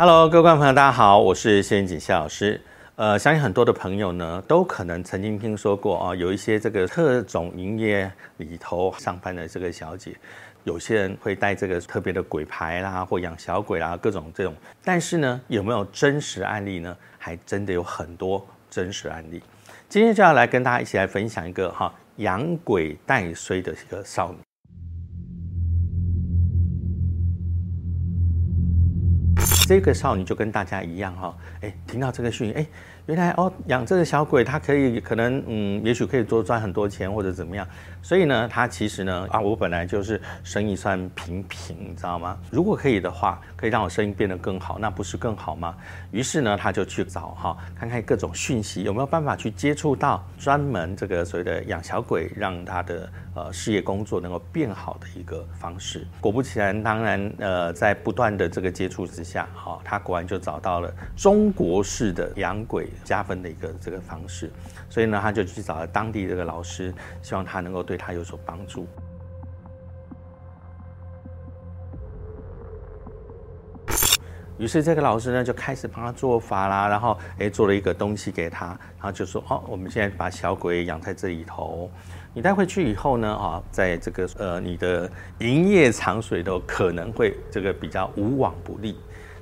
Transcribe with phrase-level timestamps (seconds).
[0.00, 2.60] Hello，各位观众朋友，大家好，我是谢景夏老师。
[2.94, 10.14] 呃，相信很多的朋友呢，都可能曾经听说过啊，有一些这个特种营业里头上班的这个小姐，
[10.62, 14.54] 有些人会带这个特别的鬼牌啦，或养小鬼啦，各种这种。
[14.84, 16.96] 但是呢，有没有真实案例呢？
[17.18, 19.42] 还真的有很多真实案例。
[19.88, 24.38] 今天就要来跟大家一起来分享一个哈养鬼带衰的一个少女。
[29.68, 32.66] 这个少女就跟大家一样哈，哎，听到这个讯息，哎，
[33.04, 37.68] 原来哦，养这个小鬼，他可以可能嗯，也许可以多赚很多钱或者怎么样，
[38.00, 42.38] 所以呢，她其实呢，啊，我本来就是生意算平平，你知道吗？
[42.50, 45.76] 如果可以的话，可以让我生意变得更好，那不是更好吗？
[46.12, 56.06] 于是呢，她就去找哈，看看各种讯息有没有办法去接触到专门这个所谓的养小鬼，让他的呃事业工作能够变好的一个方式。
[56.22, 59.46] 果不其然，当然呃，在不断的这个接触之下。
[59.58, 64.50] 好，他果然就找到了中国式的养鬼加分的一个这个方式，
[64.88, 68.86] 所以呢，他就去找了当地这个老师，希望他能够对他有所帮助。
[74.58, 81.88] 于是这个老师呢就开始帮他做法啦，然后诶做了一个东西给他，然后就说哦，我们现在把小鬼养在这里头，
[82.34, 88.98] 你带回去以后呢，啊，在这个呃你的营业场所都可能会这个比较无往不利。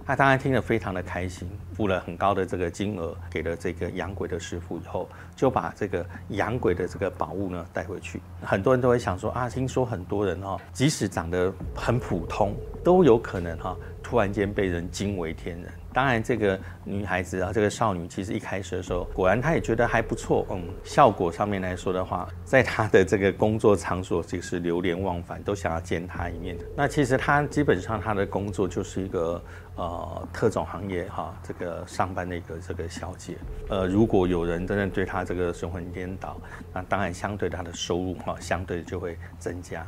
[0.07, 8.21] 他当然听得非常的开心，付了很高的这个金额给了这个养鬼的师傅以后，就把这个养鬼的这个宝物呢带回去。
[8.41, 15.73] 很多人都会想说啊，听说很多人哈，即使长得很普通，都有可能哈，突然间被人惊为天人。
[15.97, 20.47] 当然，这个女孩子啊，这个少女，其实一开始的时候，果然她也觉得还不错。
[20.51, 26.55] 嗯，效果上面来说的话，在她的这个工作场所，就是流连忘返，都想要见她一面。
[26.77, 29.43] 那其实她基本上她的工作就是一个
[29.77, 33.39] 呃特种行业哈，这个上班的一个这个小姐。
[33.71, 36.39] 呃，如果有人真的对她这个神魂颠倒，
[36.75, 39.87] 那当然相对她的收入哈，相对就会增加。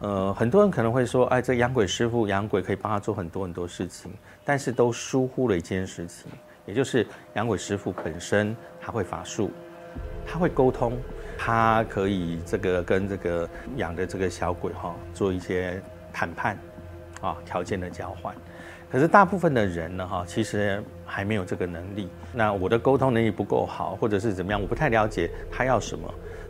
[0.00, 4.12] 呃，很多人可能会说，哎，这养鬼师傅养鬼可以帮他做很多很多事情，
[4.44, 6.30] 但是都疏忽了一件事情，
[6.66, 7.04] 也就是
[7.34, 9.50] 养鬼师傅本身他会法术，
[10.24, 10.96] 他会沟通，
[11.36, 15.82] 他可以这个跟这个养的这个小鬼哈做一些
[16.12, 16.56] 谈判，
[17.20, 18.32] 啊，条件的交换。
[18.90, 22.08] 可是大部分的人呢哈，其实还没有这个能力。
[22.32, 26.08] 那我的沟通能力不够好，或者是怎么样，我不太了解他要什么。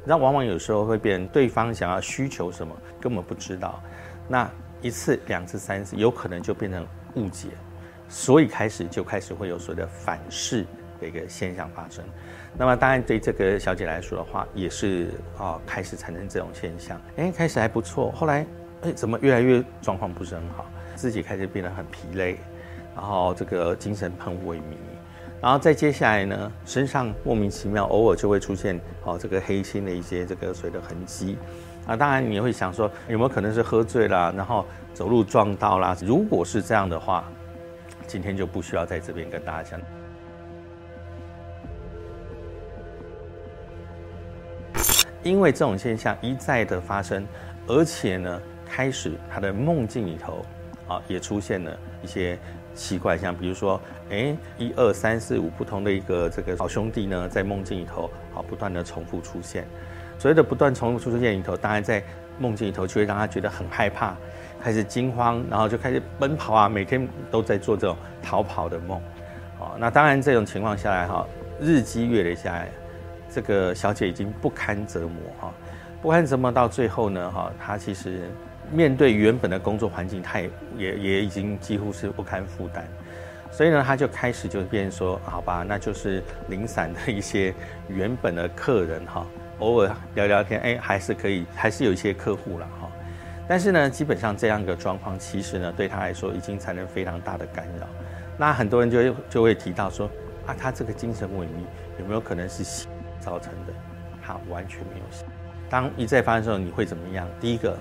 [0.08, 3.78] 那往往有时候会变，对方想要需求什么根本不知道，
[4.26, 6.86] 那一次、两次、三次，有可能就变成
[7.16, 7.48] 误解，
[8.08, 10.64] 所以开始就开始会有所谓的反噬
[10.98, 12.02] 的一个现象发生。
[12.56, 16.98] 那么当然对这个小姐来说的话，也是啊，开始产生这种现象。
[17.16, 18.46] 哎，开始还不错，后来
[18.84, 20.64] 哎，怎么越来越状况不是很好，
[20.94, 22.38] 自己开始变得很疲累，
[22.96, 24.74] 然后这个精神很萎靡。
[25.40, 31.38] 然后再接下来呢，身上莫名其妙偶尔就会出现哦这个黑心的一些这个水的痕迹，
[31.86, 35.96] 啊，当然你会想说有没有可能是喝醉了，然后走路撞到啦？
[36.02, 37.30] 如果是这样的话，
[38.08, 39.80] 今天就不需要在这边跟大家讲，
[45.22, 47.24] 因为这种现象一再的发生，
[47.68, 50.44] 而且呢，开始他的梦境里头
[50.88, 52.36] 啊也出现了一些。
[52.78, 59.66] 奇怪，像比如说，哎，一二三四五不同的一个这个好兄弟呢，在梦境里头，好不断的重复出现。
[60.16, 62.00] 所谓的不断重复出现里头，当然在
[62.38, 64.16] 梦境里头就会让他觉得很害怕，
[64.60, 69.02] 开始惊慌，然后就开始奔跑啊，每天都在做这种逃跑的梦。
[69.58, 71.26] 哦，那当然这种情况下来哈，
[71.60, 72.68] 日积月累下来，
[73.28, 75.52] 这个小姐已经不堪折磨哈，
[76.00, 78.30] 不堪折磨到最后呢哈，她其实。
[78.70, 82.84] 面对原本的工作环境，他也也也已经几乎是不堪负担，
[83.50, 87.54] 所以呢，他就开始就变说，好吧，那就是零散的一些
[87.88, 89.26] 原本的客人哈，
[89.58, 92.90] 偶尔聊聊天，哎，还是可以，还是有一些客户了哈。
[93.48, 97.86] 但是呢，基本上这样一个状况，其实呢，对他来说已经产生非常大的干扰。
[98.36, 100.10] 那很多人就就会提到说，
[100.46, 101.64] 啊，他这个精神萎靡
[101.98, 102.86] 有没有可能是
[103.18, 103.72] 造成的？
[104.22, 105.04] 他完全没有。
[105.70, 107.26] 当一再发生的时候，你会怎么样？
[107.40, 107.74] 第一个。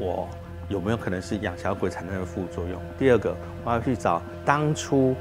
[0.00, 0.26] 我
[0.68, 2.80] 有没有可能是养小鬼产生的副作用？
[2.98, 5.14] 第二个，我要去找当初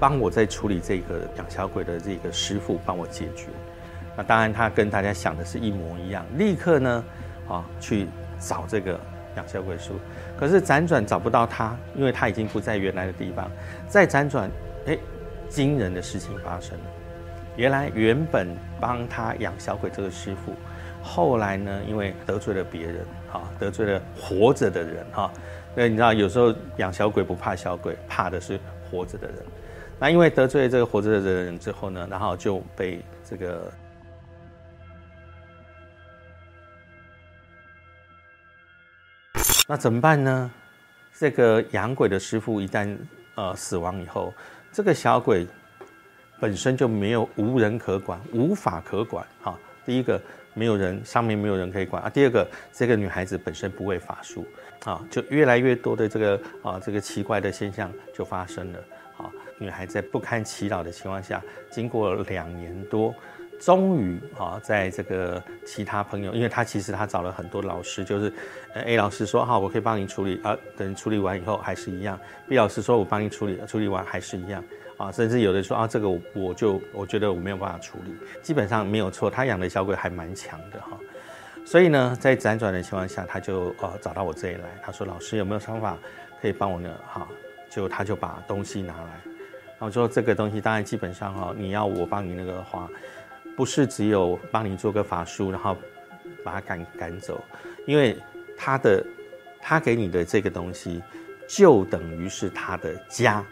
[0.00, 3.48] 帮我在处理这个养小鬼的这个师傅帮我解决。
[4.16, 7.04] 那当然，他跟大家想的是一模一样，立刻呢，
[7.48, 8.06] 啊，去
[8.38, 8.98] 找这个
[9.36, 9.98] 养小鬼师傅。
[10.38, 13.50] 可是辗转找不到他，因为他已经不在原来的地方。
[13.88, 14.48] 再辗转，
[14.86, 14.96] 哎，
[15.48, 16.84] 惊人的事情发生了。
[17.56, 18.48] 原来原本
[18.80, 20.52] 帮他养小鬼这个师傅，
[21.04, 23.06] 后来呢，因为得罪了别人。
[23.30, 25.28] 哈，得罪了活着的人哈。
[25.74, 29.38] 那你知道有时候养小鬼不怕小鬼，怕的是活着的人。
[29.98, 33.72] 那因为得罪这个活着的人之后呢，然后就被这个。
[39.66, 40.50] 那怎么办呢？
[41.18, 42.96] 这个养鬼的师傅一旦
[43.34, 44.32] 呃死亡以后，
[44.70, 45.44] 这个小鬼
[46.38, 49.58] 本身就没有无人可管，无法可管哈。
[49.84, 50.20] 第一个
[50.54, 52.08] 没有人，上面没有人可以管啊。
[52.08, 54.46] 第二个，这个女孩子本身不会法术
[54.84, 58.78] 啊，就越来越多的这个啊这个奇怪的现象就发生了
[59.16, 59.30] 啊。
[59.58, 63.14] 女孩在不堪其扰的情况下，经过两年多。
[63.60, 68.30] 终于啊，在这个其他朋友，因为他其实他找了很多老师，就是
[68.74, 72.18] ，A 老师说好，我可以帮你处理啊，等处理完以后还是一样
[72.48, 74.62] ；B 老师说我帮你处理，处理完还是一样
[74.98, 80.98] 啊，甚至有的说啊，这个我我就我觉得我没有办法处理，基本上没有错，他养的小鬼还蛮强的哈。
[81.64, 85.96] 所以呢，在辗转的情况下，他就呃找到我这里来，他说老师有没有方法
[86.42, 86.90] 可以帮我呢？
[87.06, 87.26] 哈，
[87.70, 89.20] 就他就把东西拿来，
[89.78, 92.86] 然后说这个东西当然基本上哈，你要我帮你那个话。
[93.56, 95.76] 不是只有帮你做个法术，然后
[96.42, 97.42] 把他赶赶走，
[97.86, 98.16] 因为
[98.56, 99.04] 他的
[99.60, 101.02] 他给你的这个东西，
[101.46, 103.44] 就等于是他的家。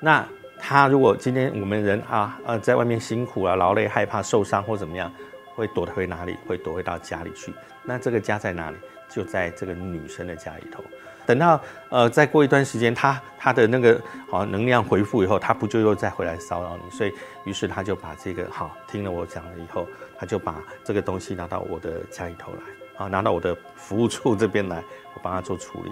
[0.00, 0.26] 那
[0.58, 5.12] 他如果今天我们人啊呃在外面辛苦啊劳累害怕受伤或怎么样，
[5.56, 6.36] 会躲回哪里？
[6.46, 7.52] 会躲回到家里去。
[7.82, 8.76] 那这个家在哪里？
[9.08, 10.84] 就在这个女生的家里头。
[11.24, 14.00] 等到呃再过一段时间，他他的那个
[14.30, 16.90] 好能量回复以后，他不就又再回来骚扰你？
[16.90, 17.12] 所以
[17.44, 19.88] 于是他就把这个好听了我讲了以后，
[20.18, 24.76] 他就把这个东西拿到我的家里头来啊，拿到我的服务处这边来，
[25.14, 25.90] 我帮他做处理。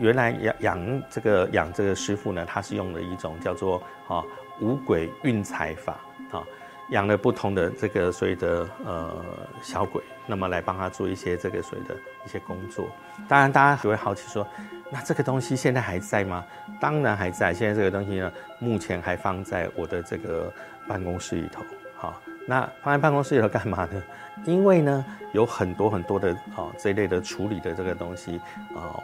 [0.00, 4.22] 原来养养这个养这个师傅呢，他是用了一种叫做啊
[4.60, 5.98] 五鬼运财法
[6.30, 6.42] 啊。
[6.90, 9.24] 养了不同的这个所谓的呃
[9.62, 11.94] 小鬼，那么来帮他做一些这个所谓的
[12.26, 12.86] 一些工作。
[13.26, 14.46] 当然，大家也会好奇说，
[14.90, 16.44] 那这个东西现在还在吗？
[16.78, 17.54] 当然还在。
[17.54, 20.52] 现在这个东西呢，目前还放在我的这个
[20.86, 21.64] 办公室里头。
[21.96, 24.02] 好，那放在办公室里头干嘛呢？
[24.44, 25.02] 因为呢，
[25.32, 28.38] 有很多很多的啊这一类的处理的这个东西
[28.76, 29.00] 啊，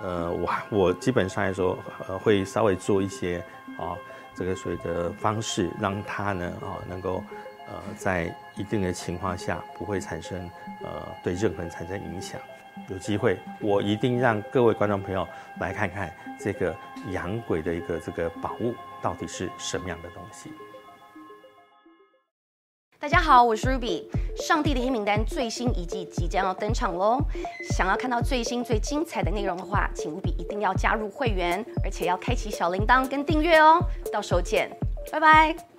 [0.00, 1.78] 呃，我我基本上来说，
[2.08, 3.44] 呃，会稍微做一些
[3.78, 3.96] 啊。
[4.38, 7.24] 这个水的方式，让它呢啊能够
[7.68, 10.38] 呃在一定的情况下不会产生
[10.84, 12.38] 呃对任何人产生影响。
[12.90, 15.26] 有机会，我一定让各位观众朋友
[15.58, 16.76] 来看看这个
[17.12, 20.52] 养鬼的一个这个宝物到底是什么样的东西。
[22.98, 24.04] 大家好，我是 Ruby。
[24.36, 27.18] 上帝的黑名单最新一季即将要登场喽！
[27.70, 33.80] 想要看到最新最精彩的内容的话，请务必一定要加入会员，而且要开启小铃铛跟订阅哦。
[34.12, 34.70] 到时候见，
[35.10, 35.75] 拜拜。